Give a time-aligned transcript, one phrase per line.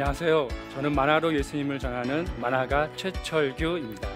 [0.00, 0.48] 안녕하세요.
[0.72, 4.08] 저는 만화로 예수님을 전하는 만화가 최철규입니다.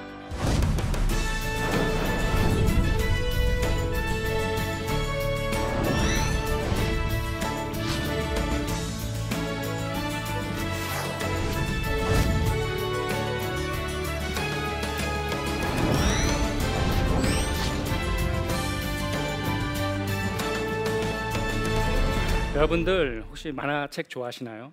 [22.56, 24.73] 여러분들 혹시 만화책 좋아하시나요?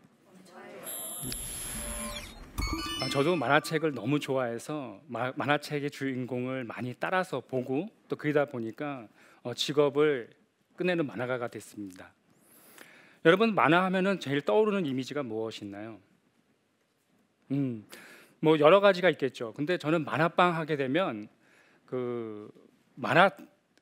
[3.12, 9.06] 저도 만화책을 너무 좋아해서 마, 만화책의 주인공을 많이 따라서 보고 또 그러다 보니까
[9.44, 10.30] 어, 직업을
[10.78, 12.14] 끝내는 만화가가 됐습니다.
[13.26, 16.00] 여러분 만화 하면은 제일 떠오르는 이미지가 무엇이나요?
[17.52, 17.86] 음,
[18.40, 19.52] 뭐 여러 가지가 있겠죠.
[19.58, 21.28] 근데 저는 만화방 하게 되면
[21.86, 22.50] 그
[22.96, 23.30] 만화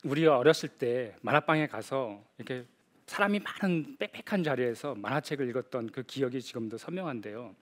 [0.04, 2.66] 우리가 어렸을 때 만화방에 가서 이렇게
[3.06, 7.54] 사람이 많은 빽빽한 자리에서 만화책을 읽었던 그 기억이 지금도 선명한데요.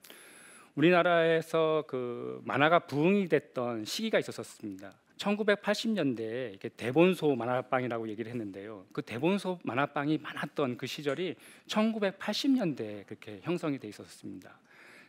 [0.78, 4.92] 우리나라에서 그 만화가 부흥이 됐던 시기가 있었습니다.
[5.16, 8.86] 1980년대에 이렇게 대본소 만화방이라고 얘기를 했는데요.
[8.92, 11.34] 그 대본소 만화방이 많았던 그 시절이
[11.66, 14.56] 1980년대에 그렇게 형성이 돼 있었습니다.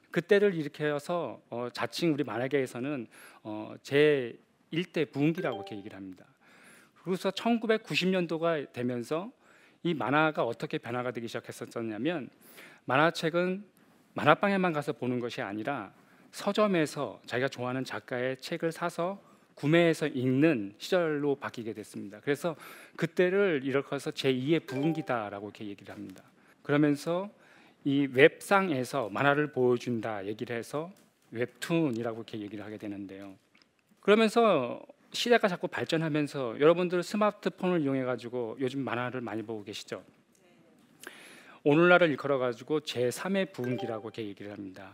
[0.09, 3.05] 그때를 일으켜서 어, 자칭 우리 만화계에서는
[3.43, 4.39] 어, 제
[4.73, 6.25] 1대 부흥기라고 이렇게 얘기를 합니다.
[7.03, 9.31] 그래서 1990년도가 되면서
[9.83, 12.31] 이 만화가 어떻게 변화가 되기 시작했었냐면
[12.85, 13.78] 만화책은
[14.13, 15.91] 만화방에만 가서 보는 것이 아니라
[16.31, 19.21] 서점에서 자기가 좋아하는 작가의 책을 사서
[19.55, 22.19] 구매해서 읽는 시절로 바뀌게 됐습니다.
[22.21, 22.55] 그래서
[22.95, 26.23] 그때를 일컬어서 제2의 부흥기다라고 이렇게 얘기를 합니다.
[26.63, 27.29] 그러면서
[27.83, 30.91] 이 웹상에서 만화를 보여준다 얘기를 해서
[31.31, 33.35] 웹툰이라고 이렇게 얘기를 하게 되는데요.
[33.99, 34.81] 그러면서
[35.11, 40.03] 시대가 자꾸 발전하면서 여러분들 스마트폰을 이용해 가지고 요즘 만화를 많이 보고 계시죠?
[41.69, 44.91] 오늘날을 일컬어 가지고 제3의 부흥기라고 이렇게 얘기를 합니다.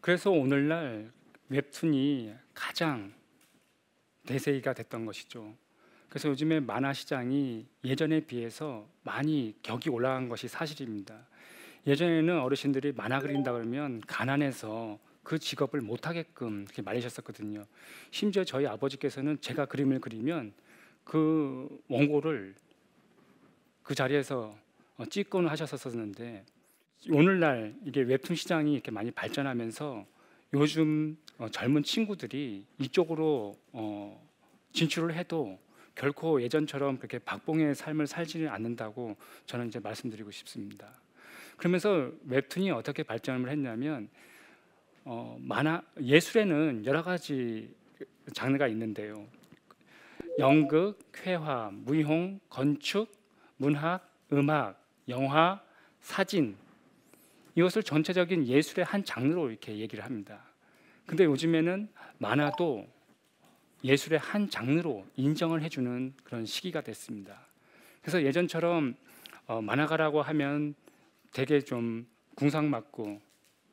[0.00, 1.10] 그래서 오늘날
[1.48, 3.12] 웹툰이 가장
[4.24, 5.52] 대세가 됐던 것이죠.
[6.08, 11.26] 그래서 요즘에 만화 시장이 예전에 비해서 많이 격이 올라간 것이 사실입니다.
[11.88, 17.64] 예전에는 어르신들이 만화 그린다 그러면 가난해서 그 직업을 못 하게끔 이렇게 말리셨었거든요.
[18.12, 20.52] 심지어 저희 아버지께서는 제가 그림을 그리면
[21.02, 22.54] 그 원고를
[23.82, 24.63] 그 자리에서 어,
[25.10, 26.44] 찍곤 하셨었는데
[27.10, 30.06] 오늘날 이게 웹툰 시장이 이렇게 많이 발전하면서
[30.54, 34.30] 요즘 어, 젊은 친구들이 이쪽으로 어,
[34.72, 35.58] 진출을 해도
[35.94, 39.16] 결코 예전처럼 그렇게 박봉의 삶을 살지는 않는다고
[39.46, 40.92] 저는 이제 말씀드리고 싶습니다.
[41.56, 44.08] 그러면서 웹툰이 어떻게 발전을 했냐면
[45.04, 47.74] 어, 만화 예술에는 여러 가지
[48.32, 49.26] 장르가 있는데요.
[50.38, 53.12] 연극, 회화, 무용, 건축,
[53.56, 55.60] 문학, 음악, 영화,
[56.00, 56.56] 사진
[57.54, 60.42] 이것을 전체적인 예술의 한 장르로 이렇게 얘기를 합니다.
[61.06, 61.88] 근데 요즘에는
[62.18, 62.86] 만화도
[63.84, 67.46] 예술의 한 장르로 인정을 해주는 그런 시기가 됐습니다.
[68.00, 68.94] 그래서 예전처럼
[69.46, 70.74] 어, 만화가라고 하면
[71.32, 73.20] 되게 좀 궁상 맞고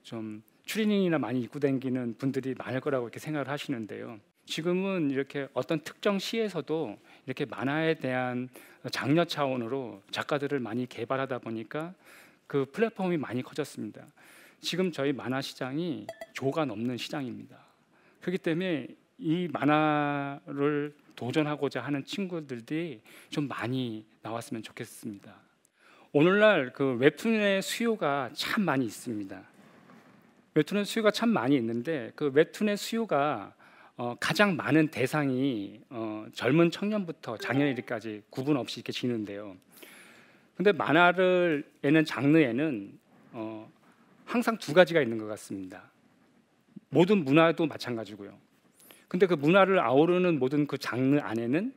[0.04, 4.20] 좀 추리닝이나 많이 입고 다니는 분들이 많을 거라고 이렇게 생각을 하시는데요.
[4.46, 8.50] 지금은 이렇게 어떤 특정 시에서도 이렇게 만화에 대한
[8.92, 11.94] 장려 차원으로 작가들을 많이 개발하다 보니까
[12.48, 14.06] 그 플랫폼이 많이 커졌습니다.
[14.60, 17.58] 지금 저희 만화 시장이 조가 넘는 시장입니다.
[18.22, 18.88] 그렇기 때문에
[19.18, 25.36] 이 만화를 도전하고자 하는 친구들이 좀 많이 나왔으면 좋겠습니다.
[26.12, 29.42] 오늘날 그 웹툰의 수요가 참 많이 있습니다.
[30.54, 33.54] 웹툰의 수요가 참 많이 있는데 그 웹툰의 수요가
[34.02, 39.56] 어, 가장 많은 대상이 어, 젊은 청년부터 장년일까지 구분 없이 이렇게 지는데요.
[40.58, 42.98] 근데 만화를 에는 장르에는
[43.34, 43.72] 어,
[44.26, 45.92] 항상 두 가지가 있는 것 같습니다.
[46.90, 48.36] 모든 문화도 마찬가지고요.
[49.08, 51.72] 근데 그 문화를 아우르는 모든 그 장르 안에는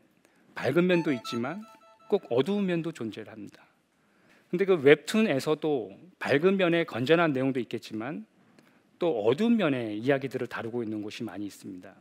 [0.54, 1.62] 밝은 면도 있지만
[2.08, 3.66] 꼭 어두운 면도 존재를 합니다.
[4.50, 8.24] 근데 그 웹툰에서도 밝은 면에 건전한 내용도 있겠지만
[8.98, 11.94] 또 어두운 면의 이야기들을 다루고 있는 곳이 많이 있습니다.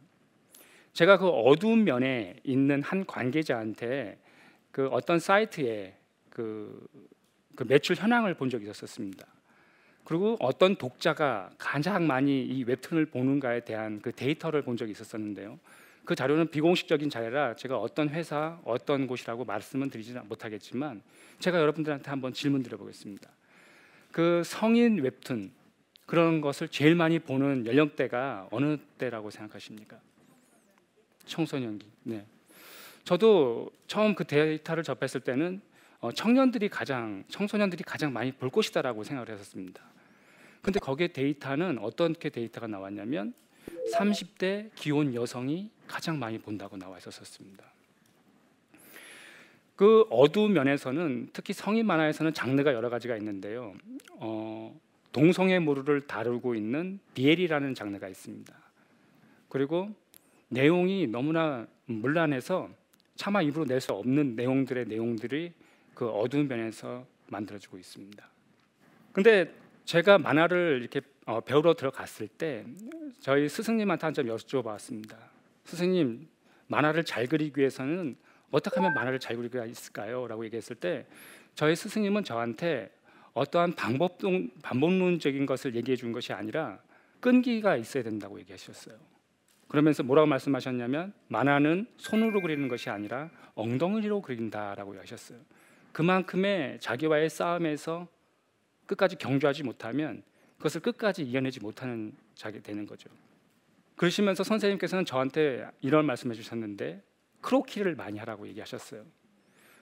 [0.94, 4.20] 제가 그 어두운 면에 있는 한 관계자한테
[4.72, 5.98] 그 어떤 사이트에
[6.30, 6.88] 그,
[7.56, 9.26] 그 매출 현황을 본 적이 있었습니다.
[10.04, 15.60] 그리고 어떤 독자가 가장 많이 이 웹툰을 보는가에 대한 그 데이터를 본 적이 있었었는데요.
[16.06, 21.02] 그 자료는 비공식적인 자료라 제가 어떤 회사, 어떤 곳이라고 말씀은 드리지 못하겠지만
[21.40, 23.30] 제가 여러분들한테 한번 질문 드려보겠습니다.
[24.12, 25.52] 그 성인 웹툰
[26.06, 29.98] 그런 것을 제일 많이 보는 연령대가 어느 때라고 생각하십니까?
[31.26, 31.88] 청소년기.
[32.04, 32.26] 네.
[33.04, 35.62] 저도 처음 그 데이터를 접했을 때는
[36.00, 39.82] 어, 청년들이 가장 청소년들이 가장 많이 볼 것이다라고 생각을 했었습니다.
[40.62, 43.34] 근데 거기에 데이터는 어떻게 데이터가 나왔냐면
[43.94, 47.64] 30대 기혼 여성이 가장 많이 본다고 나와 있었습니다.
[49.76, 53.74] 그 어두운 면에서는 특히 성인 만화에서는 장르가 여러 가지가 있는데요.
[54.12, 54.80] 어,
[55.12, 58.54] 동성애 모르를 다루고 있는 비엘이라는 장르가 있습니다.
[59.50, 59.90] 그리고
[60.54, 62.70] 내용이 너무나 문란해서
[63.16, 65.52] 차마 입으로 낼 수 없는 내용들의 내용들이
[65.94, 68.28] 그 어두운 면에서 만들어지고 있습니다.
[69.12, 69.54] 근데
[69.86, 72.66] 제가 만화를 이렇게 어, 배우러 들어갔을 때
[73.20, 75.16] 저희 스승님한테 한 점 여쭤봤습니다.
[75.66, 76.28] 스승님
[76.68, 78.16] 만화를 잘 그리기 위해서는
[78.52, 80.28] 어떻게 하면 만화를 잘 그릴 수 있을까요?
[80.28, 81.06] 라고 얘기했을 때
[81.56, 82.90] 저희 스승님은 저한테
[83.34, 86.80] 어떠한 방법론, 반복론적인 것을 얘기해 준 것이 아니라
[87.20, 88.96] 끈기가 있어야 된다고 얘기하셨어요.
[89.74, 95.40] 그러면서 뭐라고 말씀하셨냐면 만화는 손으로 그리는 것이 아니라 엉덩이로 그린다라고 하셨어요.
[95.92, 98.08] 그만큼의 자기와의 싸움에서
[98.86, 100.22] 끝까지 경주하지 못하면
[100.58, 103.10] 그것을 끝까지 이겨내지 못하는 자게 되는 거죠.
[103.96, 107.02] 그러시면서 선생님께서는 저한테 이런 말씀해 주셨는데
[107.42, 109.04] 크로키를 많이 하라고 얘기하셨어요.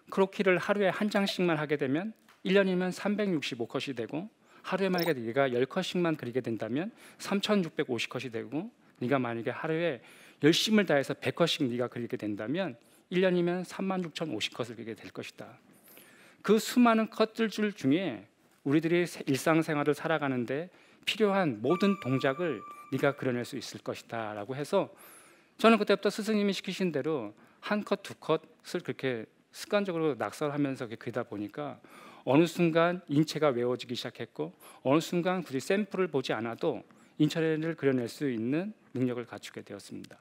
[0.09, 2.13] 크로키를 하루에 한 장씩만 하게 되면
[2.45, 4.29] 1년이면 365컷이 되고
[4.61, 8.71] 하루에 만약에 네가 10컷씩만 그리게 된다면 3650컷이 되고
[9.01, 10.01] 네가 만약에 하루에
[10.43, 12.75] 열심을 다해서 100컷씩 네가 그리게 된다면
[13.11, 15.47] 1년이면 36,050컷을 그리게 될 것이다.
[16.41, 18.27] 그 수많은 컷들 중에
[18.63, 20.69] 우리들이 일상생활을 살아가는데
[21.05, 22.61] 필요한 모든 동작을
[22.93, 24.93] 네가 그려낼 수 있을 것이다라고 해서
[25.57, 31.79] 저는 그때부터 스승님이 시키신 대로 한 컷, 두 컷을 그렇게 습관적으로 낙서하면서 그리다 보니까
[32.23, 36.83] 어느 순간 인체가 외워지기 시작했고 어느 순간 굳이 샘플을 보지 않아도
[37.21, 40.17] 인체를 그려낼 수 있는 능력을 갖추게 되었습니다.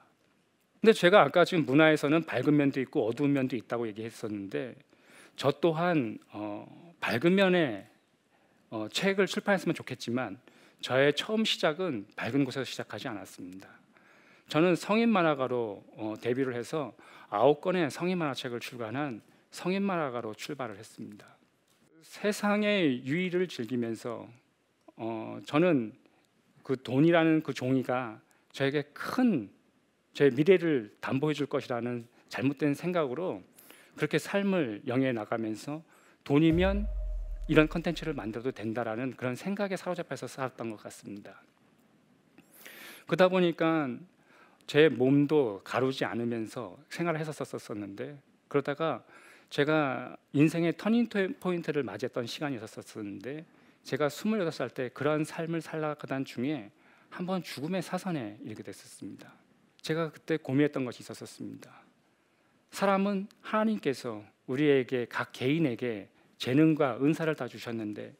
[0.79, 4.75] 근데 제가 아까 지금 문화에서는 밝은 면도 있고 어두운 면도 있다고 얘기했었는데
[5.35, 7.87] 저 또한 어, 밝은 면의
[8.69, 10.39] 어, 책을 출판했으면 좋겠지만
[10.81, 13.67] 저의 처음 시작은 밝은 곳에서 시작하지 않았습니다.
[14.47, 16.93] 저는 성인 만화가로 어, 데뷔를 해서
[17.29, 21.25] 아홉 권의 성인 만화책을 출간한 성인 만화가로 출발을 했습니다.
[22.01, 24.27] 세상의 유의를 즐기면서
[24.97, 25.93] 어, 저는
[26.63, 28.19] 그 돈이라는 그 종이가
[28.51, 29.61] 저에게 큰
[30.13, 33.41] 제 미래를 담보해 줄 것이라는 잘못된 생각으로
[33.95, 35.83] 그렇게 삶을 영위해 나가면서
[36.23, 36.87] 돈이면
[37.47, 41.41] 이런 컨텐츠를 만들어도 된다라는 그런 생각에 사로잡혀서 살았던 것 같습니다.
[43.05, 43.89] 그러다 보니까
[44.67, 48.17] 제 몸도 가누지 않으면서 생활을 했었었는데
[48.47, 49.03] 그러다가
[49.49, 51.07] 제가 인생의 turning
[51.39, 53.45] point를 맞이했던 시간이었었는데
[53.83, 56.71] 제가 26살 때 그런 삶을 살아가던 중에
[57.09, 59.33] 한 번 죽음의 사선에 이르게 됐었습니다.
[59.81, 61.71] 제가 그때 고민했던 것이 있었습니다.
[62.71, 66.07] 사람은 하나님께서 우리에게 각 개인에게
[66.37, 68.15] 재능과 은사를 다 주셨는데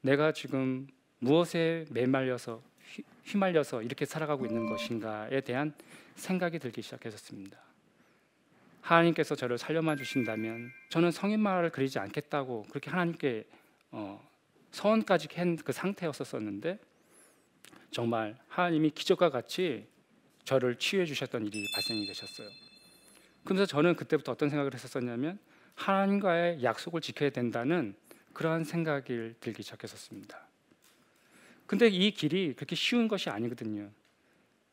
[0.00, 0.86] 내가 지금
[1.18, 2.62] 무엇에 매말려서
[3.24, 5.74] 휘말려서 이렇게 살아가고 있는 것인가에 대한
[6.16, 7.58] 생각이 들기 시작했었습니다.
[8.80, 13.44] 하나님께서 저를 살려만 주신다면 저는 성인만화를 그리지 않겠다고 그렇게 하나님께
[13.90, 14.26] 어,
[14.74, 16.78] 서원까지 한 그 상태였었는데
[17.90, 19.86] 정말 하나님이 기적과 같이
[20.44, 22.48] 저를 치유해 주셨던 일이 발생이 되셨어요.
[23.44, 25.38] 그래서 저는 그때부터 어떤 생각을 했었냐면
[25.76, 27.94] 하나님과의 약속을 지켜야 된다는
[28.32, 30.40] 그러한 생각이 들기 시작했었습니다.
[31.66, 33.90] 근데 이 길이 그렇게 쉬운 것이 아니거든요.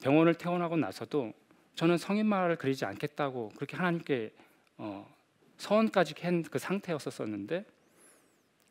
[0.01, 1.31] 병원을 퇴원하고 나서도
[1.75, 4.33] 저는 성인 만화를 그리지 않겠다고 그렇게 하나님께
[4.77, 5.07] 어,
[5.57, 7.65] 서원까지 한 그 상태였었는데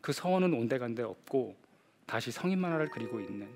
[0.00, 1.57] 그 서원은 온데간데 없고
[2.07, 3.49] 다시 성인 만화를 그리고 있는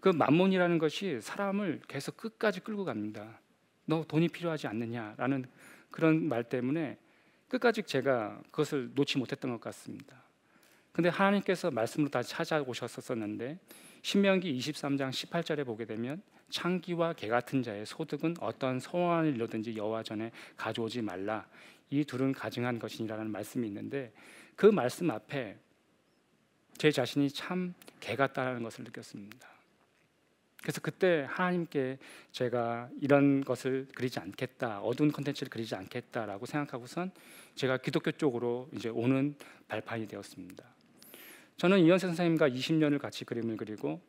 [0.00, 3.40] 그 만몬이라는 것이 사람을 계속 끝까지 끌고 갑니다.
[3.84, 5.46] 너 돈이 필요하지 않느냐라는
[5.90, 6.98] 그런 말 때문에
[7.48, 10.16] 끝까지 제가 그것을 놓지 못했던 것 같습니다.
[10.92, 13.58] 근데 하나님께서 말씀으로 다시 찾아오셨었는데
[14.02, 20.30] 신명기 23장 18절에 보게 되면 창기와 개 같은 자의 소득은 어떤 소원을 이루든지 여호와 전에
[20.56, 21.46] 가져오지 말라.
[21.90, 24.12] 이 둘은 가증한 것이니라는 말씀이 있는데
[24.56, 25.56] 그 말씀 앞에
[26.78, 29.48] 제 자신이 참 개 같다는 것을 느꼈습니다.
[30.62, 31.98] 그래서 그때 하나님께
[32.32, 37.10] 제가 이런 것을 그리지 않겠다, 어두운 컨텐츠를 그리지 않겠다라고 생각하고선
[37.54, 39.34] 제가 기독교 쪽으로 이제 오는
[39.68, 40.64] 발판이 되었습니다.
[41.56, 44.00] 저는 이현세 선생님과 20년을 같이 그림을 그리고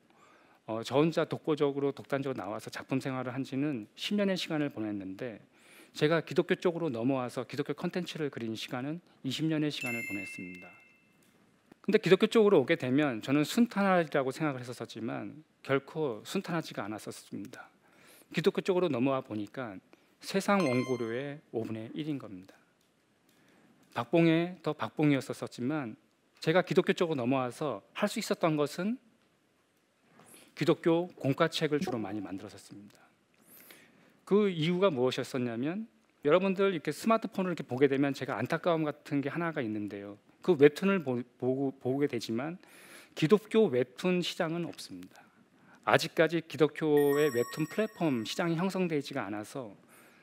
[0.65, 5.39] 어, 저 혼자 독보적으로 독단적으로 나와서 작품 생활을 한 지는 10년의 시간을 보냈는데
[5.93, 10.69] 제가 기독교 쪽으로 넘어와서 기독교 컨텐츠를 그린 시간은 20년의 시간을 보냈습니다.
[11.81, 17.69] 근데 기독교 쪽으로 오게 되면 저는 순탄하리라고 생각을 했었지만 결코 순탄하지가 않았었습니다.
[18.33, 19.77] 기독교 쪽으로 넘어와 보니까
[20.19, 22.55] 세상 원고료의 5분의 1인 겁니다.
[23.93, 25.95] 박봉의 더 박봉이었었지만
[26.39, 28.99] 제가 기독교 쪽으로 넘어와서 할 수 있었던 것은
[30.55, 33.06] 기독교 공과책을 주로 많이 만들었었습니다.
[34.27, 35.87] 그 이유가 무엇이었었냐면
[36.25, 40.17] 여러분들 이렇게 스마트폰을 이렇게 보게 되면 제가 안타까움 같은 게 하나가 있는데요.
[40.41, 42.57] 그 웹툰을 보, 고 보게 되지만
[43.15, 45.23] 기독교 웹툰 시장은 없습니다.
[45.85, 49.73] 아직까지 기독교의 웹툰 플랫폼 시장이 형성되지가 않아서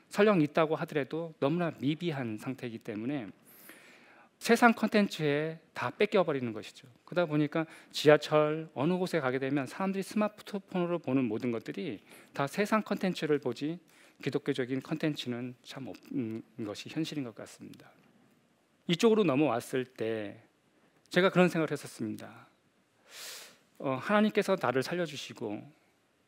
[0.09, 3.29] 설령 있다고 하더라도 너무나 미비한 상태이기 때문에
[4.37, 6.87] 세상 컨텐츠에 다 뺏겨버리는 것이죠.
[7.05, 12.01] 그러다 보니까 지하철 어느 곳에 가게 되면 사람들이 스마트폰으로 보는 모든 것들이
[12.33, 13.79] 다 세상 컨텐츠를 보지
[14.23, 17.89] 기독교적인 컨텐츠는 참 없는 것이 현실인 것 같습니다.
[18.87, 20.41] 이쪽으로 넘어왔을 때
[21.09, 22.47] 제가 그런 생각을 했었습니다.
[23.77, 25.71] 어, 하나님께서 나를 살려주시고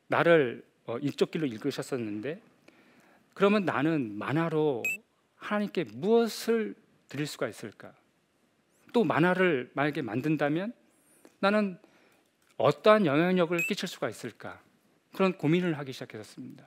[0.08, 2.41] 나를 어, 이쪽 길로 이끄셨었는데
[3.34, 4.84] 그러면 나는 만화로
[5.36, 6.75] 하나님께 무엇을
[7.10, 7.94] 드릴 수가 있을까?
[8.94, 10.74] 또 만화를 만약에 만든다면
[11.39, 11.77] 나는
[12.58, 14.62] 어떠한 영향력을 끼칠 수가 있을까?
[15.13, 16.65] 그런 고민을 하기 시작했습니다.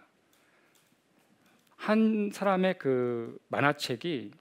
[1.80, 4.32] 한 사람의 그 만화책이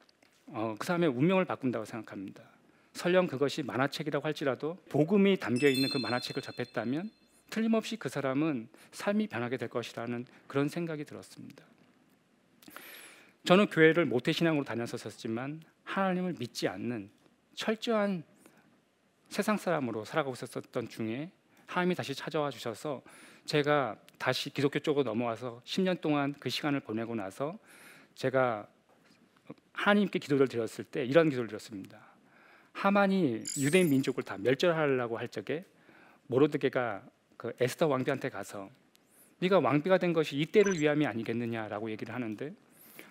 [0.47, 2.43] 어, 그 사람의 운명을 바꾼다고 생각합니다.
[2.91, 7.09] 설령 그것이 만화책이라고 할지라도 복음이 담겨 있는 그 만화책을 접했다면
[7.49, 11.63] 틀림없이 그 사람은 삶이 변하게 될 것이라는 그런 생각이 들었습니다.
[13.45, 17.09] 저는 교회를 모태 신앙으로 다녔었지만 하나님을 믿지 않는
[17.55, 18.23] 철저한
[19.29, 21.31] 세상 사람으로 살아가고 있었던 중에
[21.67, 23.01] 하나님이 다시 찾아와 주셔서
[23.45, 27.57] 제가 다시 기독교 쪽으로 넘어와서 10년 동안 그 시간을 보내고 나서
[28.15, 28.67] 제가
[29.71, 31.99] 하나님께 기도를 드렸을 때 이런 기도를 드렸습니다.
[32.73, 35.65] 하만이 유대인 민족을 다 멸절하려고 할 적에
[36.27, 37.01] 모로드게가
[37.37, 38.69] 그 에스더 왕비한테 가서
[39.39, 42.53] 네가 왕비가 된 것이 이때를 위함이 아니겠느냐라고 얘기를 하는데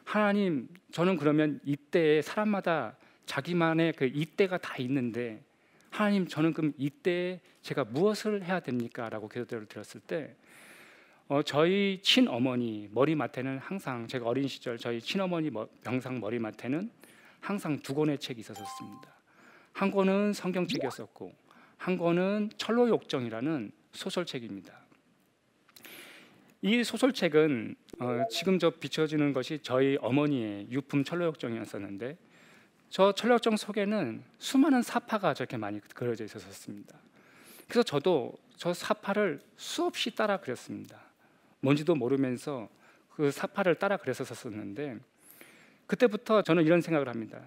[0.05, 5.43] 하나님 저는 그러면 이때에 사람마다 자기만의 그 이때가 다 있는데
[5.91, 10.37] 하나님 저는 그럼 이때 제가 무엇을 해야 됩니까?라고 기도를 드렸을 때
[11.29, 15.51] 어, 저희 친어머니 머리맡에는 항상 제가 어린 시절 저희 친어머니
[15.85, 16.91] 병상 머리맡에는
[17.41, 19.15] 항상 두 권의 책이 있었습니다.
[19.75, 21.35] 한 권은 성경책이었었고
[21.77, 24.73] 한 권은 철로 욕정이라는 소설책입니다.
[26.63, 32.17] 이 소설책은 어, 지금 저 비춰지는 것이 저희 어머니의 유품 철로 욕정이었었는데
[32.89, 36.99] 저 철력정 속에는 수많은 사파가 저렇게 많이 그려져 있었습니다.
[37.69, 41.08] 그래서 저도 저 사파를 수없이 따라 그렸습니다.
[41.61, 42.69] 뭔지도 모르면서
[43.11, 44.99] 그 사파를 따라 그렸었었는데
[45.87, 47.41] 그때부터 저는 이런 생각을 합니다.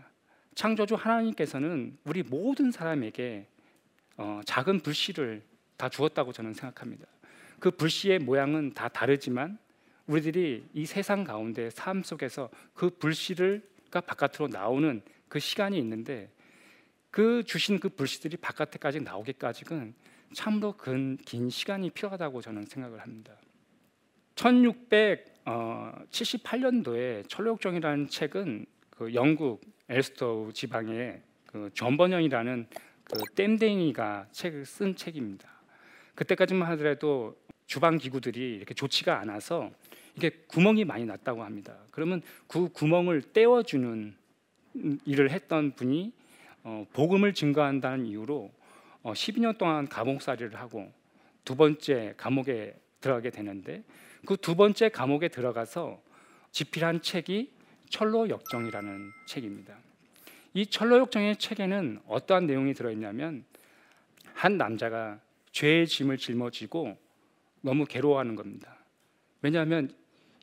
[0.55, 3.47] 창조주 하나님께서는 우리 모든 사람에게
[4.17, 5.41] 어, 작은 불씨를
[5.77, 7.05] 다 주었다고 저는 생각합니다.
[7.59, 9.57] 그 불씨의 모양은 다 다르지만
[10.07, 16.29] 우리들이 이 세상 가운데 삶 속에서 그 불씨가 바깥으로 나오는 그 시간이 있는데
[17.11, 19.93] 그 주신 그 불씨들이 바깥에까지 나오기까지는
[20.33, 20.75] 참으로
[21.25, 23.33] 긴 시간이 필요하다고 저는 생각을 합니다.
[24.35, 32.67] 1678년도에 철록정이라는 책은 그 영국 엘스토 지방의 그 존버년이라는
[33.03, 35.49] 그 댐댕이가 책을 쓴 책입니다.
[36.15, 37.35] 그때까지만 하더라도
[37.65, 39.69] 주방 기구들이 이렇게 좋지가 않아서
[40.15, 41.77] 이게 구멍이 많이 났다고 합니다.
[41.91, 44.15] 그러면 그 구멍을 떼어주는
[45.05, 46.13] 일을 했던 분이
[46.63, 48.51] 어, 복음을 증거한다는 이유로
[49.03, 50.91] 어, 12년 동안 감옥살이를 하고
[51.43, 53.83] 두 번째 감옥에 들어가게 되는데
[54.25, 56.01] 그 두 번째 감옥에 들어가서
[56.51, 57.51] 집필한 책이
[57.89, 59.77] 철로 역정이라는 책입니다.
[60.53, 63.45] 이 철로 역정의 책에는 어떠한 내용이 들어있냐면
[64.33, 65.19] 한 남자가
[65.51, 66.97] 죄의 짐을 짊어지고
[67.61, 68.77] 너무 괴로워하는 겁니다.
[69.41, 69.93] 왜냐하면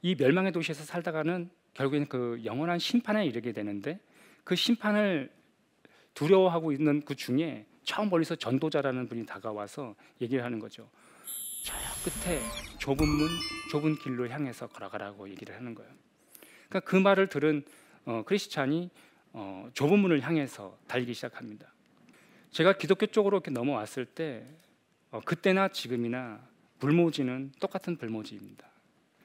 [0.03, 4.01] 이 멸망의 도시에서 살다가는 결국에는 그 영원한 심판에 이르게 되는데
[4.45, 5.31] 그 심판을
[6.15, 10.91] 두려워하고 있는 그 중에 처음 멀리서 전도자라는 분이 다가와서 얘기를 하는 거죠.
[11.65, 11.75] 저
[12.05, 12.41] 끝에
[12.79, 13.29] 좁은 문,
[13.71, 15.91] 좁은 길로 향해서 걸어가라고 얘기를 하는 거예요.
[16.69, 17.65] 그러니까 그 말을 들은
[18.05, 18.91] 어, 크리스찬이
[19.33, 21.73] 어, 좁은 문을 향해서 달리기 시작합니다.
[22.51, 24.47] 제가 기독교 쪽으로 이렇게 넘어왔을 때
[25.11, 26.41] 어, 그때나 지금이나
[26.79, 28.67] 불모지는 똑같은 불모지입니다.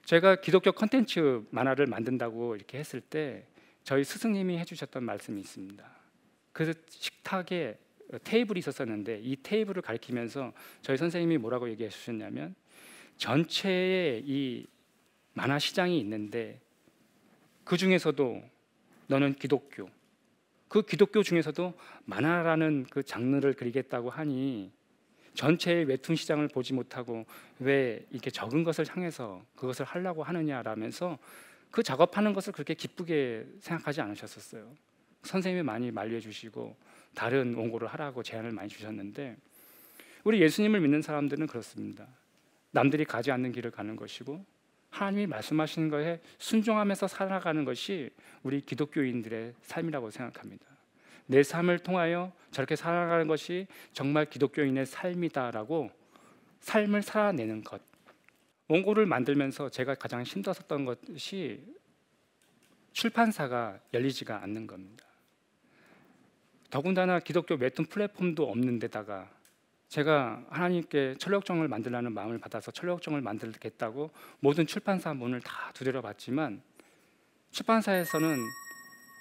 [0.05, 3.45] 제가 기독교 컨텐츠 만화를 만든다고 이렇게 했을 때
[3.83, 5.83] 저희 스승님이 해주셨던 말씀이 있습니다.
[6.51, 7.77] 그 식탁에
[8.19, 12.55] 테이블이 있었었는데 이 테이블을 가리키면서 저희 선생님이 뭐라고 얘기해 주셨냐면
[13.17, 14.67] 전체의 이
[15.33, 16.59] 만화 시장이 있는데
[17.63, 18.43] 그 중에서도
[19.07, 19.89] 너는 기독교
[20.67, 21.73] 그 기독교 중에서도
[22.05, 24.71] 만화라는 그 장르를 그리겠다고 하니
[25.35, 27.25] 전체의 웹툰 시장을 보지 못하고
[27.59, 31.17] 왜 이렇게 적은 것을 향해서 그것을 하려고 하느냐라면서
[31.71, 34.71] 그 작업하는 것을 그렇게 기쁘게 생각하지 않으셨었어요.
[35.23, 36.75] 선생님이 많이 만류해 주시고
[37.15, 39.37] 다른 원고를 하라고 제안을 많이 주셨는데
[40.23, 42.07] 우리 예수님을 믿는 사람들은 그렇습니다.
[42.71, 44.45] 남들이 가지 않는 길을 가는 것이고
[44.89, 48.11] 하나님이 말씀하시는 것에 순종하면서 살아가는 것이
[48.43, 50.65] 우리 기독교인들의 삶이라고 생각합니다.
[51.25, 55.89] 내 삶을 통하여 저렇게 살아가는 것이 정말 기독교인의 삶이다라고
[56.59, 57.81] 삶을 살아내는 것.
[58.67, 61.63] 원고를 만들면서 제가 가장 힘들었던 것이
[62.93, 65.05] 출판사가 열리지가 않는 겁니다.
[66.73, 69.29] 더군다나 기독교 웹툰 플랫폼도 없는 데다가
[69.89, 76.63] 제가 하나님께 철력정을 만들라는 마음을 받아서 철력정을 만들겠다고 모든 출판사 문을 다 두드려 봤지만
[77.51, 78.39] 출판사에서는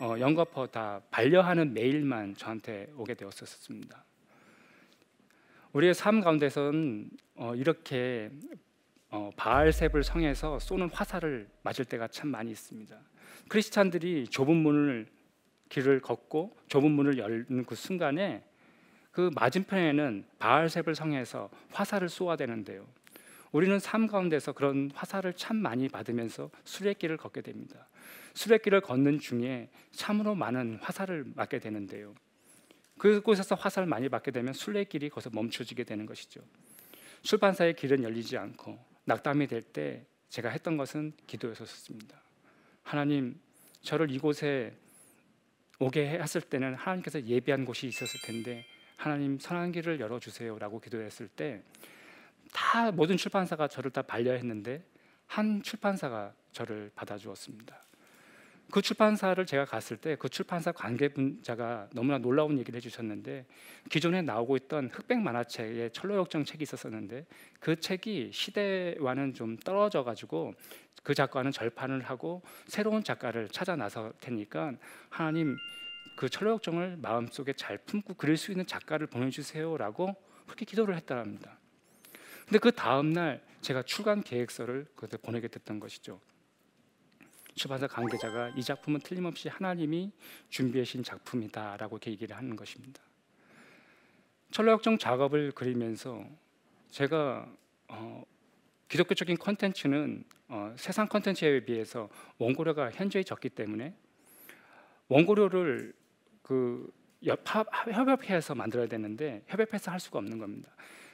[0.01, 4.03] 어, 영거퍼 다 반려하는 메일만 저한테 오게 되었었습니다.
[5.75, 8.31] 우리의 삶 가운데서는 어, 이렇게
[9.11, 12.99] 어, 바알셉을 성에서 쏘는 화살을 맞을 때가 참 많이 있습니다.
[13.49, 15.07] 크리스찬들이 좁은 문을
[15.73, 18.45] 길을 걷고 좁은 문을 열는 그 순간에
[19.11, 22.87] 그 맞은편에는 바알셉을 성에서 화살을 쏘아 되는데요.
[23.53, 27.89] 우리는 삶 가운데서 그런 화살을 참 많이 받으면서 수레길을 걷게 됩니다.
[28.35, 32.15] 수레길을 걷는 중에 참으로 많은 화살을 맞게 되는데요.
[32.99, 36.43] 그곳에서 화살을 많이 받게 되면 순례길이 거기서 멈춰지게 되는 것이죠.
[37.23, 42.21] 출판사의 길은 열리지 않고 낙담이 될 때 제가 했던 것은 기도였었습니다.
[42.83, 43.39] 하나님,
[43.83, 44.75] 저를 이곳에
[45.83, 48.65] 오게 했을 때는 하나님께서 예비한 곳이 있었을 텐데
[48.97, 51.63] 하나님 선한 길을 열어 주세요라고 기도했을 때
[52.53, 54.85] 다 모든 출판사가 저를 다 반려했는데
[55.27, 57.83] 한 출판사가 저를 받아주었습니다.
[58.71, 63.47] 그 출판사를 제가 갔을 때 그 출판사 관계분자가 너무나 놀라운 얘기를 해주셨는데
[63.91, 67.27] 기존에 나오고 있던 흑백 만화책에 철로역정 책이 있었었는데
[67.61, 70.55] 그 책이 시대와는 좀 떨어져 가지고
[71.03, 74.75] 그 작가는 절판을 하고 새로운 작가를 찾아 나설 테니까
[75.09, 75.57] 하나님
[76.17, 80.15] 그 철로역정을 마음속에 잘 품고 그릴 수 있는 작가를 보내주세요라고
[80.47, 81.59] 그렇게 기도를 했다랍니다.
[82.45, 86.21] 근데 그 다음 날 제가 출간 계획서를 그때 보내게 됐던 것이죠.
[87.55, 90.11] 출판사 관계자가 이 작품은 틀림없이 하나님이
[90.49, 93.03] 준비하신 작품이다라고 얘기를 하는 것입니다.
[94.51, 96.25] 철로역정 작업을 그리면서
[96.91, 97.51] 제가
[97.89, 98.25] 어,
[98.89, 103.95] 기독교적인 컨텐츠는 어, 세상 컨텐츠에 비해서 원고료가 현저히 적기 때문에
[105.09, 105.95] 원고료를
[106.43, 110.71] 그 협업해서 만들어야 되는데 협업해서 할 수가 없는 겁니다.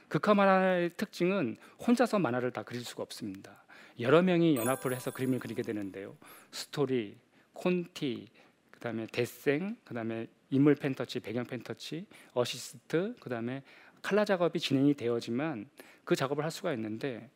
[0.07, 3.63] 극화 만화의 특징은 혼자서 만화를 다 그릴 수가 없습니다.
[3.99, 6.17] 여러 명이 연합을 해서 그림을 그리게 되는데요.
[6.51, 7.17] 스토리,
[7.53, 8.27] 콘티,
[8.71, 13.61] 그다음에 데생, 그다음에 인물 펜터치, 배경 펜터치, 어시스트, 그다음에
[14.01, 15.69] 칼라 작업이 진행이 되어지만
[16.05, 17.29] 그 작업을 할 수가 있는데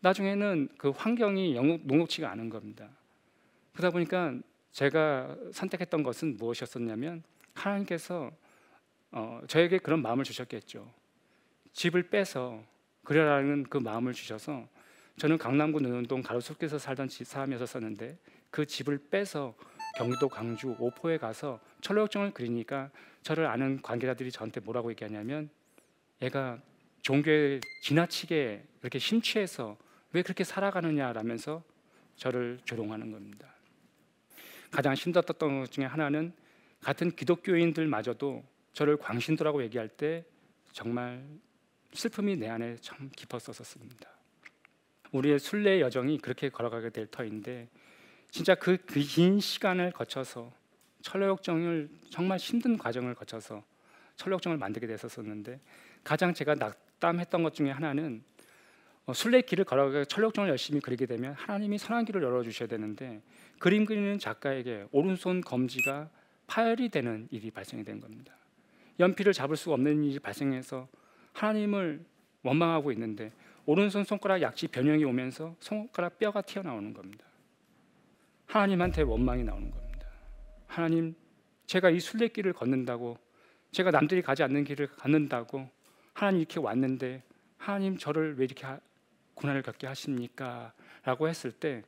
[0.00, 2.88] 나중에는 그 환경이 녹록치가 않은 겁니다.
[3.72, 4.34] 그러다 보니까
[4.72, 7.22] 제가 선택했던 것은 무엇이었었냐면
[7.54, 8.30] 하나님께서
[9.12, 10.92] 어, 저에게 그런 마음을 주셨겠죠.
[11.72, 12.62] 집을 빼서
[13.04, 14.68] 그려라는 그 마음을 주셔서
[15.16, 18.18] 저는 강남구 논현동 가로수길에서 살던 사람이었었는데
[18.50, 19.54] 그 집을 빼서
[19.96, 22.90] 경기도 광주 오포에 가서 철로역정을 그리니까
[23.22, 25.50] 저를 아는 관계자들이 저한테 뭐라고 얘기하냐면
[26.22, 26.60] 얘가
[27.02, 29.76] 종교에 지나치게 그렇게 심취해서
[30.12, 31.62] 왜 그렇게 살아가느냐라면서
[32.16, 33.48] 저를 조롱하는 겁니다.
[34.70, 36.32] 가장 힘들었던 것 중에 하나는
[36.80, 40.24] 같은 기독교인들마저도 저를 광신도라고 얘기할 때
[40.72, 41.22] 정말
[41.92, 44.08] 슬픔이 내 안에 참 깊었었습니다.
[45.12, 47.68] 우리의 순례 여정이 그렇게 걸어가게 될 터인데
[48.30, 50.52] 진짜 그 긴 시간을 거쳐서
[51.02, 53.64] 철로역정을 정말 힘든 과정을 거쳐서
[54.16, 55.60] 철로역정을 만들게 됐었는데
[56.04, 58.29] 가장 제가 낙담했던 것 중에 하나는 어,
[59.14, 63.22] 순례 길을 걸어가 철력정을 열심히 그리게 되면 하나님이 선한 길을 열어주셔야 되는데
[63.58, 66.10] 그림 그리는 작가에게 오른손 검지가
[66.46, 68.34] 파열이 되는 일이 발생이 된 겁니다.
[68.98, 70.88] 연필을 잡을 수 없는 일이 발생해서
[71.32, 72.04] 하나님을
[72.42, 73.32] 원망하고 있는데
[73.66, 77.24] 오른손 손가락 약지 변형이 오면서 손가락 뼈가 튀어나오는 겁니다.
[78.46, 80.06] 하나님한테 원망이 나오는 겁니다.
[80.66, 81.14] 하나님,
[81.66, 83.16] 제가 이 순례길을 걷는다고,
[83.70, 85.68] 제가 남들이 가지 않는 길을 걷는다고
[86.12, 87.22] 하나님 이렇게 왔는데
[87.56, 88.66] 하나님 저를 왜 이렇게
[89.40, 90.72] 고난을 겪게 하십니까?
[91.04, 91.82] 라고 했을 때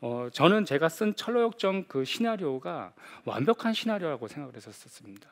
[0.00, 2.92] 어, 저는 제가 쓴 철로역정 그 시나리오가
[3.24, 5.30] 완벽한 시나리오라고 생각을 했었습니다.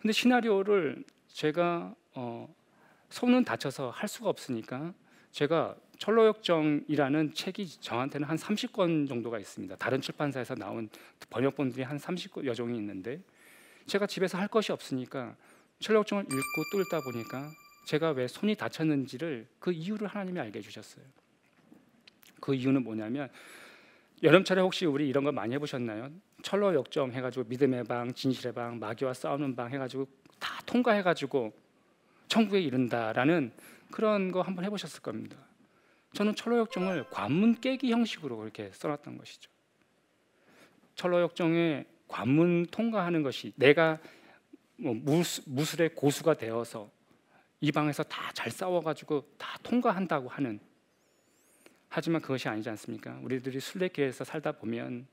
[0.00, 2.52] 근데 시나리오를 제가 어,
[3.10, 4.92] 손은 다쳐서 할 수가 없으니까
[5.30, 9.76] 제가 철로역정이라는 책이 저한테는 한 30권 정도가 있습니다.
[9.76, 10.90] 다른 출판사에서 나온
[11.30, 13.20] 번역본들이 한 30여 종이 있는데
[13.86, 15.36] 제가 집에서 할 것이 없으니까
[15.78, 17.48] 철로역정을 읽고 또 읽다 보니까
[17.84, 21.04] 제가 왜 손이 다쳤는지를 그 이유를 하나님이 알게 해주셨어요.
[22.40, 23.28] 그 이유는 뭐냐면
[24.22, 26.10] 여름철에 혹시 우리 이런 거 많이 해보셨나요?
[26.42, 30.06] 철로 역정 해가지고 믿음의 방, 진실의 방, 마귀와 싸우는 방 해가지고
[30.38, 31.52] 다 통과해가지고
[32.28, 33.52] 천국에 이른다라는
[33.90, 35.36] 그런 거 한번 해보셨을 겁니다.
[36.14, 39.50] 저는 철로 역정을 관문 깨기 형식으로 그렇게 써놨던 것이죠.
[40.94, 43.98] 철로 역정에 관문 통과하는 것이 내가
[44.76, 44.94] 뭐
[45.46, 46.90] 무술의 고수가 되어서
[47.62, 50.58] 이 방에서 다 잘 싸워가지고 다 통과한다고 하는
[51.88, 53.18] 하지만 그것이 아니지 않습니까?
[53.22, 55.06] 우리들이 순례길에서 살다 보면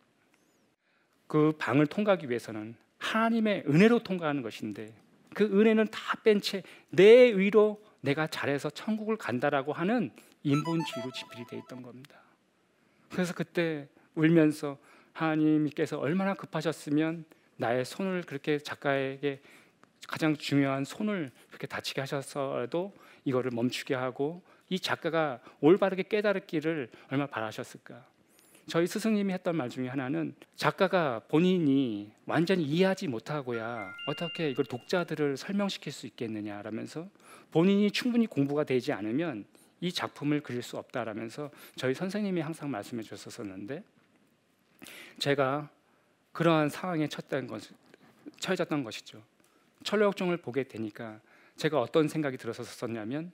[1.28, 4.94] 그 방을 통과하기 위해서는 하나님의 은혜로 통과하는 것인데
[5.36, 10.12] 그 은혜는 다 뺀 채 내 의로 내가 잘해서 천국을 간다라고 하는
[10.44, 12.20] 인본주의로 지필이 돼 있던 겁니다.
[13.12, 14.78] 그래서 그때 울면서
[15.14, 17.26] 하나님께서 얼마나 급하셨으면
[17.58, 19.42] 나의 손을 그렇게 작가에게
[20.08, 22.94] 가장 중요한 손을 그렇게 다치게 하셔서도
[23.26, 28.06] 이거를 멈추게 하고 이 작가가 올바르게 깨달았기를 얼마나 바라셨을까.
[28.68, 35.92] 저희 스승님이 했던 말 중에 하나는 작가가 본인이 완전히 이해하지 못하고야 어떻게 이걸 독자들을 설명시킬
[35.92, 37.08] 수 있겠느냐라면서
[37.52, 39.46] 본인이 충분히 공부가 되지 않으면
[39.82, 43.84] 이 작품을 그릴 수 없다라면서 저희 선생님이 항상 말씀해 주셨었는데
[45.18, 45.70] 제가
[46.32, 49.24] 그러한 상황에 처해졌던 것이죠.
[49.84, 51.20] 철로역정을 보게 되니까
[51.56, 53.32] 제가 어떤 생각이 들었었냐면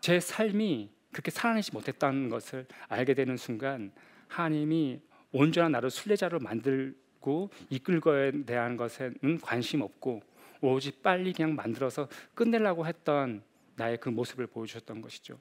[0.00, 3.92] 제 삶이 그렇게 살아내지 못했다는 것을 알게 되는 순간
[4.28, 5.00] 하나님이
[5.32, 10.22] 온전한 나를 순례자로 만들고 이끌 거에 대한 것에는 관심 없고
[10.60, 13.42] 오직 빨리 그냥 만들어서 끝내려고 했던
[13.76, 15.38] 나의 그 모습을 보여주셨던 것이죠.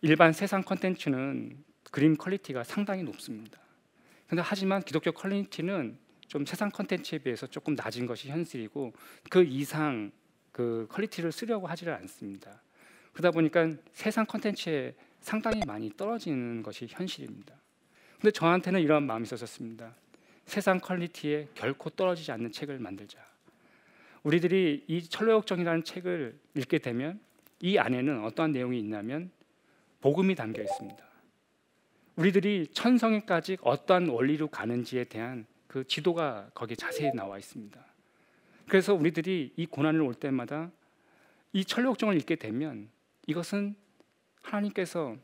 [0.00, 3.58] 일반 세상 컨텐츠는 그림 quality가 상당히 높습니다.
[4.26, 5.98] 근데 하지만 기독교 quality는
[6.34, 8.92] 좀 세상 컨텐츠에 비해서 조금 낮은 것이 현실이고
[9.30, 10.10] 그 이상
[10.50, 12.60] 그 quality를 쓰려고 하지를 않습니다.
[13.12, 17.54] 그러다 보니까 세상 컨텐츠에 상당히 많이 떨어지는 것이 현실입니다.
[18.20, 19.94] 근데 저한테는 이런 마음이 있었습니다.
[20.44, 23.24] 세상 quality에 결코 떨어지지 않는 책을 만들자.
[24.24, 27.20] 우리들이 이 천로역정이라는 책을 읽게 되면
[27.60, 29.30] 이 안에는 어떠한 내용이 있냐면
[30.00, 31.04] 복음이 담겨 있습니다.
[32.16, 37.84] 우리들이 천성에까지 어떠한 원리로 가는지에 대한 그 지도가 거기에 자세히 나와 있습니다.
[38.68, 40.70] 그래서 우리들이 이 고난을 올 때마다
[41.52, 42.88] 이 철로역정을 읽게 되면
[43.26, 43.74] 이것은
[44.40, 45.16] 하나님께서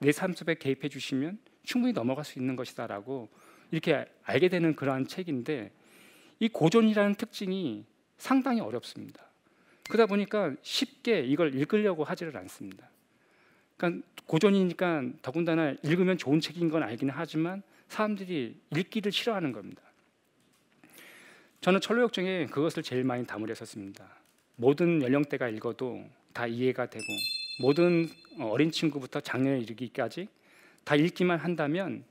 [0.00, 3.28] 내 삶 속에 개입해 주시면 충분히 넘어갈 수 있는 것이다라고
[3.70, 5.70] 이렇게 알게 되는 그러한 책인데
[6.40, 7.84] 이 고전이라는 특징이
[8.18, 9.24] 상당히 어렵습니다.
[9.88, 12.90] 그러다 보니까 쉽게 이걸 읽으려고 하지를 않습니다.
[13.76, 19.82] 그러니까 고전이니까 더군다나 읽으면 좋은 책인 건 알기는 하지만 사람들이 읽기를 싫어하는 겁니다.
[21.60, 24.06] 저는 철로역정에 그것을 제일 많이 담으려 었습니다
[24.56, 27.04] 모든 연령대가 읽어도 다 이해가 되고
[27.62, 28.06] 모든
[28.38, 30.28] 어린 친구부터 장년에 이르기까지
[30.84, 32.04] 다 읽기만 한다면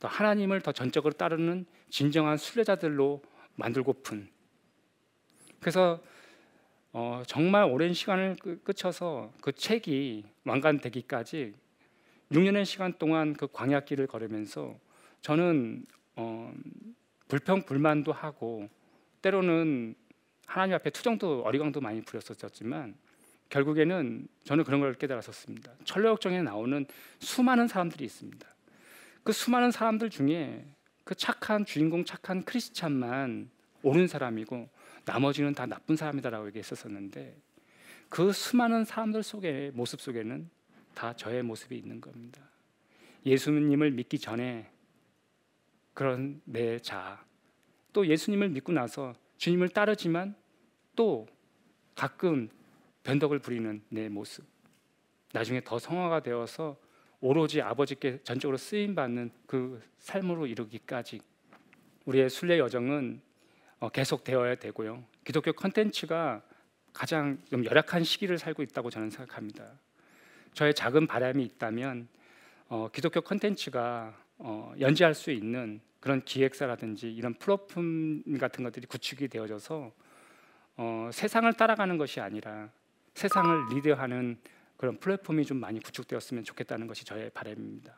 [0.00, 3.22] 또 하나님을 더 전적으로 따르는 진정한 순례자들로
[3.56, 4.28] 만들고픈
[5.60, 6.00] 그래서
[7.00, 8.34] 어, 정말 오랜 시간을
[8.64, 11.54] 끝쳐서 그 책이 완간되기까지
[12.32, 14.76] 6년의 시간 동안 그 광야길을 걸으면서
[15.20, 16.52] 저는 어,
[17.28, 18.68] 불평 불만도 하고
[19.22, 19.94] 때로는
[20.44, 22.96] 하나님 앞에 투정도 어리광도 많이 부렸었지만
[23.48, 25.70] 결국에는 저는 그런 걸 깨달았었습니다.
[25.84, 26.84] 철로역정에 나오는
[27.20, 28.44] 수많은 사람들이 있습니다.
[29.22, 30.64] 그 수많은 사람들 중에
[31.04, 33.50] 그 착한 주인공 착한 크리스찬만
[33.84, 34.68] 옳은 사람이고
[35.08, 37.34] 나머지는 다 나쁜 사람이다라고 얘기했었는데
[38.10, 40.50] 그 수많은 사람들 속의 모습 속에는
[40.94, 42.42] 다 저의 모습이 있는 겁니다.
[43.24, 44.70] 예수님을 믿기 전에
[45.94, 47.24] 그런 내 자,
[47.92, 50.36] 또 예수님을 믿고 나서 주님을 따르지만
[50.94, 51.26] 또
[51.94, 52.50] 가끔
[53.02, 54.44] 변덕을 부리는 내 모습.
[55.32, 56.76] 나중에 더 성화가 되어서
[57.20, 61.20] 오로지 아버지께 전적으로 쓰임 받는 그 삶으로 이르기까지
[62.04, 63.27] 우리의 순례 여정은 어,
[63.92, 65.04] 계속 되어야 되고요.
[65.24, 66.42] 기독교 컨텐츠가
[66.92, 69.64] 가장 좀 열악한 시기를 살고 있다고 저는 생각합니다.
[70.52, 72.08] 저의 작은 바람이 있다면
[72.68, 79.92] 어, 기독교 컨텐츠가 어, 연재할 수 있는 그런 기획사라든지 이런 플랫폼 같은 것들이 구축이 되어져서
[80.76, 82.70] 어, 세상을 따라가는 것이 아니라
[83.14, 84.38] 세상을 리드하는
[84.76, 87.94] 그런 플랫폼이 좀 많이 구축되었으면 좋겠다는 것이 저의 바람입니다.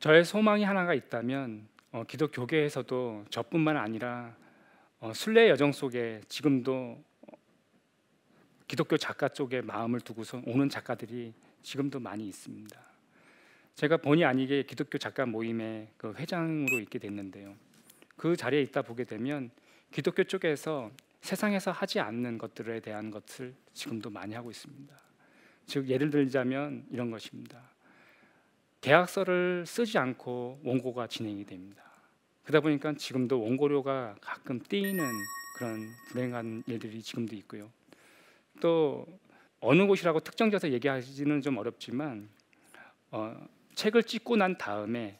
[0.00, 4.43] 저의 소망이 하나가 있다면 어, 기독교계에서도 저뿐만 아니라 어,
[5.12, 7.02] 순례 여정 속에 지금도
[8.66, 12.80] 기독교 작가 쪽에 마음을 두고서 오는 작가들이 지금도 많이 있습니다.
[13.74, 17.54] 제가 본의 아니게 기독교 작가 모임의 그 회장으로 있게 됐는데요.
[18.16, 19.50] 그 자리에 있다 보게 되면
[19.90, 20.90] 기독교 쪽에서
[21.20, 24.94] 세상에서 하지 않는 것들에 대한 것을 지금도 많이 하고 있습니다.
[25.66, 27.62] 즉 예를 들자면 이런 것입니다.
[28.80, 31.83] 계약서를 쓰지 않고 원고가 진행이 됩니다.
[32.44, 35.04] 그러다 보니까 지금도 원고료가 가끔 떼이는
[35.56, 37.70] 그런 불행한 일들이 지금도 있고요.
[38.60, 39.06] 또
[39.60, 42.28] 어느 곳이라고 특정져서 얘기하기는 좀 어렵지만
[43.10, 43.34] 어,
[43.74, 45.18] 책을 찍고 난 다음에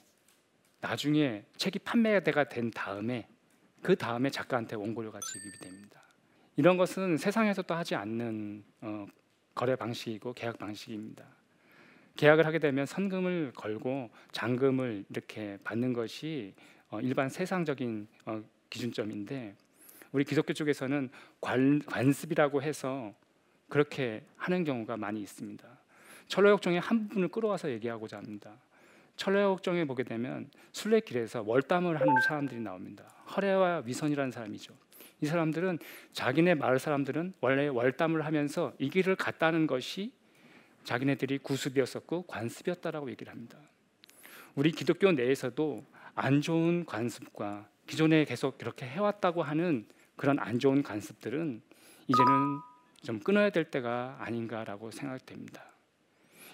[0.81, 3.27] 나중에 책이 판매가 된 다음에
[3.81, 6.03] 그 다음에 작가한테 원고료가 지급이 됩니다.
[6.57, 9.07] 이런 것은 세상에서도 하지 않는 어,
[9.55, 11.25] 거래 방식이고 계약 방식입니다.
[12.17, 19.55] 계약을 하게 되면 선금을 걸고 잔금을 이렇게 받는 것이 어, 일반 세상적인 어, 기준점인데
[20.13, 23.13] 우리 기독교 쪽에서는 관, 관습이라고 해서
[23.69, 25.67] 그렇게 하는 경우가 많이 있습니다.
[26.29, 28.57] 철로역정의 한 부분을 끌어와서 얘기하고자 합니다.
[29.17, 33.05] 철로역정에 보게 되면 순례길에서 월담을 하는 사람들이 나옵니다.
[33.37, 34.75] 허례와 위선이라는 사람이죠.
[35.21, 35.79] 이 사람들은
[36.13, 40.13] 자기네 마을 사람들은 원래 월담을 하면서 이 길을 갔다는 것이
[40.85, 43.59] 자기네들이 구습이었었고 관습이었다라고 얘기를 합니다.
[44.55, 51.61] 우리 기독교 내에서도 안 좋은 관습과 기존에 계속 그렇게 해왔다고 하는 그런 안 좋은 관습들은
[52.09, 52.33] 이제는
[53.03, 55.65] 좀 끊어야 될 때가 아닌가라고 생각됩니다.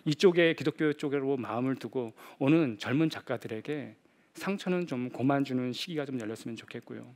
[0.05, 3.97] 이쪽에 기독교 쪽으로 마음을 두고 오는 젊은 작가들에게
[4.35, 7.15] 상처는 좀 고만 주는 시기가 좀 열렸으면 좋겠고요.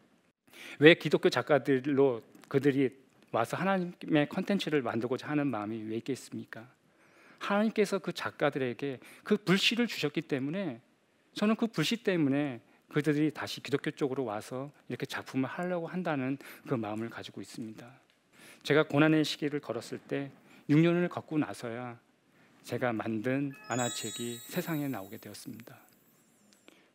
[0.79, 2.91] 왜 기독교 작가들로 그들이
[3.33, 6.69] 와서 하나님의 컨텐츠를 만들고자 하는 마음이 왜 있겠습니까?
[7.39, 10.81] 하나님께서 그 작가들에게 그 불씨를 주셨기 때문에
[11.35, 17.11] 저는 그 불씨 때문에 그들이 다시 기독교 쪽으로 와서 이렇게 작품을 하려고 한다는 그 마음을
[17.11, 17.87] 가지고 있습니다.
[18.63, 20.31] 제가 고난의 시기를 걸었을 때
[20.71, 21.99] 6년을 걷고 나서야
[22.63, 25.77] 제가 만든 만화책이 세상에 나오게 되었습니다.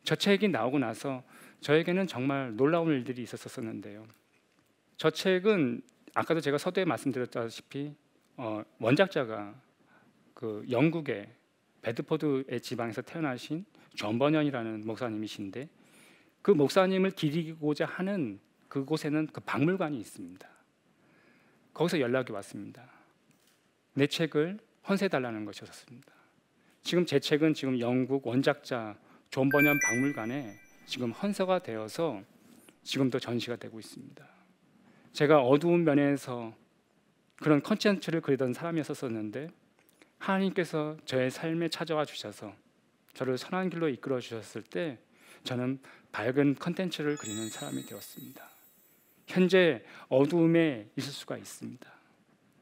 [0.04, 1.21] 저 책이 나오고 나서
[1.62, 4.08] 저에게는 정말 놀라운 일들이 있었었는데요.
[4.97, 5.82] 저 책은
[6.15, 7.93] 아까도 제가 서두에 말씀드렸다시피
[8.38, 9.54] 어, 원작자가
[10.34, 11.30] 그 영국의
[11.82, 13.65] 베드포드의 지방에서 태어나신
[13.99, 15.67] 존 번연이라는 목사님이신데
[16.41, 20.47] 그 목사님을 기리고자 하는 그곳에는 그 박물관이 있습니다.
[21.73, 22.89] 거기서 연락이 왔습니다.
[23.95, 24.57] 내 책을
[24.88, 26.13] 헌서해 달라는 것이었습니다.
[26.81, 28.97] 지금 제 책은 지금 영국 원작자
[29.31, 30.49] 존 번연 박물관에
[30.85, 32.23] 지금 헌서가 되어서
[32.83, 34.25] 지금도 전시가 되고 있습니다.
[35.12, 36.55] 제가 어두운 면에서
[37.35, 39.49] 그런 컨텐츠를 그리던 사람이었었는데
[40.19, 42.55] 하나님께서 저의 삶에 찾아와 주셔서
[43.13, 44.98] 저를 선한 길로 이끌어 주셨을 때
[45.43, 45.80] 저는
[46.12, 48.50] 밝은 컨텐츠를 그리는 사람이 되었습니다.
[49.28, 51.89] 현재 어두움에 있을 수가 있습니다.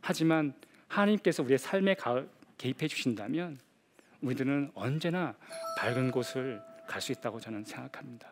[0.01, 0.53] 하지만
[0.87, 1.95] 하나님께서 우리의 삶에
[2.57, 3.59] 개입해 주신다면
[4.21, 5.35] 우리들은 언제나
[5.77, 8.31] 밝은 곳을 갈 수 있다고 저는 생각합니다.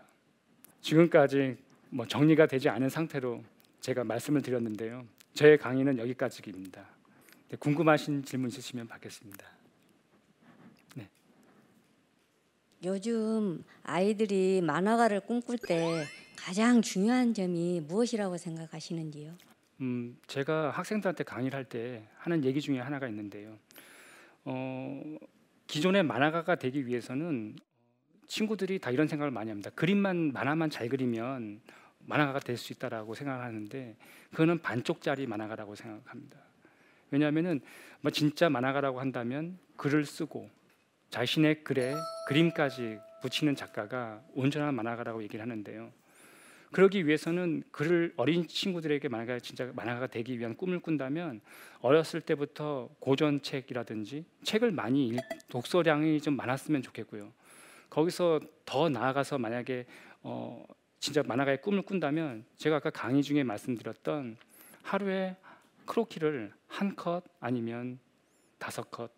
[0.82, 1.58] 지금까지
[1.89, 3.43] 뭐 정리가 되지 않은 상태로
[3.82, 5.06] 제가 말씀을 드렸는데요.
[5.34, 6.88] 저의 강의는 여기까지입니다.
[7.49, 9.45] 네, 궁금하신 질문 있으시면 받겠습니다.
[10.95, 11.10] 네.
[12.86, 16.04] 요즘 아이들이 만화가를 꿈꿀 때
[16.38, 19.34] 가장 중요한 점이 무엇이라고 생각하시는지요?
[19.82, 23.58] 음, 제가 학생들한테 강의를 할 때 하는 얘기 중에 하나가 있는데요.
[24.43, 25.02] 어,
[25.65, 27.56] 기존의 만화가가 되기 위해서는
[28.28, 29.71] 친구들이 다 이런 생각을 많이 합니다.
[29.74, 31.62] 그림만 만화만 잘 그리면
[32.06, 33.98] 만화가가 될 수 있다라고 생각하는데
[34.30, 36.38] 그거는 반쪽짜리 만화가라고 생각합니다.
[37.10, 37.62] 왜냐하면은
[38.02, 40.50] 뭐 진짜 만화가라고 한다면 글을 쓰고
[41.15, 41.95] 자신의 글에
[42.28, 45.89] 그림까지 붙이는 작가가 온전한 만화가라고 얘기를 하는데요.
[46.73, 51.39] 그러기 위해서는 글을 어린 친구들에게 만화가 진짜 만화가가 되기 위한 꿈을 꾼다면
[51.80, 57.32] 어렸을 때부터 고전 책이라든지 책을 많이 읽, 독서량이 좀 많았으면 좋겠고요.
[57.89, 59.86] 거기서 더 나아가서 만약에
[60.21, 60.65] 어,
[60.99, 64.36] 진짜 만화가의 꿈을 꾼다면 제가 아까 강의 중에 말씀드렸던
[64.84, 65.38] 하루에
[65.86, 67.99] 크로키를 한 컷 아니면
[68.58, 69.13] 다섯 컷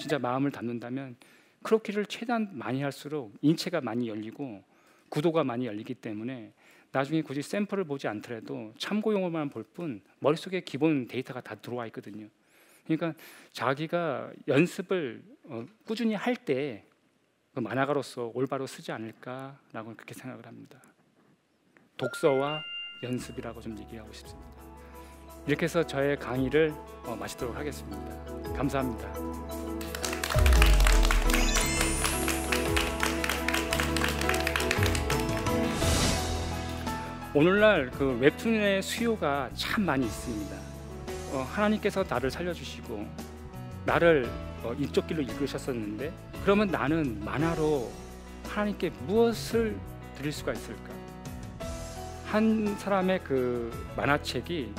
[0.00, 1.16] 진짜 마음을 담는다면
[1.64, 4.62] 크로키를 최대한 많이 할수록 인체가 많이 열리고
[5.08, 6.52] 구도가 많이 열리기 때문에
[6.92, 12.28] 나중에 굳이 샘플을 보지 않더라도 참고 용어만 볼 뿐 머릿속에 기본 데이터가 다 들어와 있거든요.
[12.84, 13.14] 그러니까
[13.50, 16.84] 자기가 연습을 어, 꾸준히 할때
[17.54, 20.80] 그 만화가로서 올바로 쓰지 않을까라고 그렇게 생각을 합니다.
[21.96, 22.62] 독서와
[23.02, 24.54] 연습이라고 좀 얘기하고 싶습니다.
[25.46, 26.72] 이렇게 해서 저의 강의를
[27.06, 28.24] 어, 마치도록 하겠습니다.
[28.54, 29.93] 감사합니다.
[37.36, 40.56] 오늘날 그 웹툰의 수요가 참 많이 있습니다.
[41.32, 43.04] 어, 하나님께서 나를 살려주시고
[43.84, 44.30] 나를
[44.62, 46.12] 어, 이쪽 길로 이끄셨었는데
[46.44, 47.90] 그러면 나는 만화로
[48.46, 49.76] 하나님께 무엇을
[50.16, 50.92] 드릴 수가 있을까?
[52.26, 54.72] 한 사람의 그 만화책이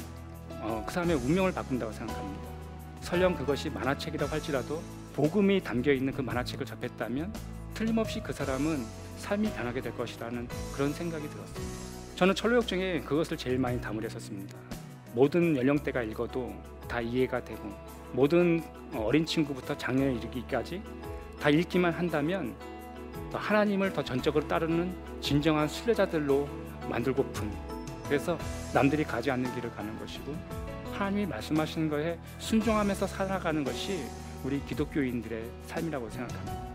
[0.62, 2.44] 어, 그 사람의 운명을 바꾼다고 생각합니다.
[3.02, 4.82] 설령 그것이 만화책이라고 할지라도
[5.14, 7.34] 복음이 담겨 있는 그 만화책을 접했다면
[7.74, 8.86] 틀림없이 그 사람은
[9.18, 11.95] 삶이 변하게 될 것이라는 그런 생각이 들었습니다.
[12.16, 14.58] 저는 철로역정에 그것을 제일 많이 담으려 했었습니다.
[15.14, 16.54] 모든 연령대가 읽어도
[16.88, 17.74] 다 이해가 되고
[18.14, 18.64] 모든
[18.96, 20.82] 어린 친구부터 장년에 이르기까지
[21.42, 22.56] 다 읽기만 한다면
[23.32, 26.48] 더 하나님을 더 전적으로 따르는 진정한 순례자들로
[26.90, 27.52] 만들고픈
[28.08, 28.38] 그래서
[28.74, 30.34] 남들이 가지 않는 길을 가는 것이고
[30.94, 34.06] 하나님이 말씀하시는 거에 순종하면서 살아가는 것이
[34.46, 36.75] 우리 기독교인들의 삶이라고 생각합니다.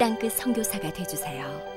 [0.00, 1.69] 땅끝 선교사가 되주세요.